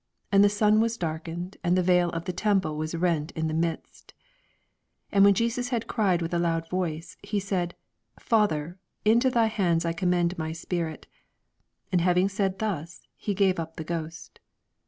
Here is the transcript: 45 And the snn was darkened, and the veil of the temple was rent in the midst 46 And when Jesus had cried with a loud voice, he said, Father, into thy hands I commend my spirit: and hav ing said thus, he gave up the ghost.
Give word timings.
45 0.31 0.33
And 0.33 0.43
the 0.43 0.47
snn 0.47 0.81
was 0.81 0.97
darkened, 0.97 1.57
and 1.63 1.77
the 1.77 1.83
veil 1.83 2.09
of 2.09 2.25
the 2.25 2.33
temple 2.33 2.75
was 2.75 2.95
rent 2.95 3.29
in 3.33 3.47
the 3.47 3.53
midst 3.53 4.15
46 5.09 5.09
And 5.11 5.23
when 5.23 5.33
Jesus 5.35 5.69
had 5.69 5.85
cried 5.85 6.23
with 6.23 6.33
a 6.33 6.39
loud 6.39 6.67
voice, 6.71 7.17
he 7.21 7.39
said, 7.39 7.75
Father, 8.19 8.79
into 9.05 9.29
thy 9.29 9.45
hands 9.45 9.85
I 9.85 9.93
commend 9.93 10.39
my 10.39 10.53
spirit: 10.53 11.05
and 11.91 12.01
hav 12.01 12.17
ing 12.17 12.29
said 12.29 12.57
thus, 12.57 13.05
he 13.15 13.35
gave 13.35 13.59
up 13.59 13.75
the 13.75 13.83
ghost. 13.83 14.39